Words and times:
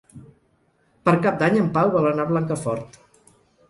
Per 1.09 1.15
Cap 1.27 1.39
d'Any 1.43 1.61
en 1.61 1.71
Pau 1.79 1.95
vol 1.99 2.11
anar 2.15 2.29
a 2.29 2.35
Blancafort. 2.35 3.03